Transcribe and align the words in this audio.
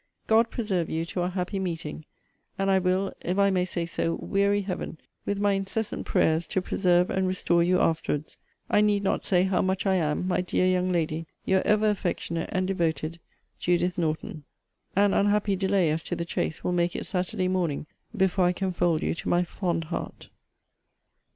God 0.25 0.49
preserve 0.49 0.89
you 0.89 1.05
to 1.05 1.21
our 1.21 1.29
happy 1.29 1.59
meeting! 1.59 2.05
And 2.57 2.71
I 2.71 2.79
will, 2.79 3.13
if 3.21 3.37
I 3.37 3.51
may 3.51 3.65
say 3.65 3.85
so, 3.85 4.15
weary 4.15 4.61
Heaven 4.61 4.97
with 5.27 5.39
my 5.39 5.51
incessant 5.53 6.07
prayers 6.07 6.47
to 6.47 6.59
preserve 6.59 7.11
and 7.11 7.27
restore 7.27 7.61
you 7.61 7.79
afterwards! 7.79 8.39
I 8.67 8.81
need 8.81 9.03
not 9.03 9.23
say 9.23 9.43
how 9.43 9.61
much 9.61 9.85
I 9.85 9.97
am, 9.97 10.27
my 10.27 10.41
dear 10.41 10.65
young 10.65 10.91
lady, 10.91 11.27
Your 11.45 11.61
ever 11.67 11.87
affectionate 11.87 12.49
and 12.51 12.65
devoted, 12.67 13.19
JUDITH 13.59 13.99
NORTON. 13.99 14.43
An 14.95 15.13
unhappy 15.13 15.55
delay, 15.55 15.91
as 15.91 16.03
to 16.05 16.15
the 16.15 16.25
chaise, 16.27 16.63
will 16.63 16.71
make 16.73 16.95
it 16.95 17.05
Saturday 17.05 17.47
morning 17.47 17.85
before 18.17 18.45
I 18.45 18.53
can 18.53 18.71
fold 18.73 19.03
you 19.03 19.13
to 19.13 19.29
my 19.29 19.43
fond 19.43 19.83
heart. 19.83 20.29